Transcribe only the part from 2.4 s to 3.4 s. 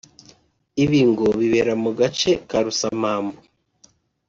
ka Rusamambu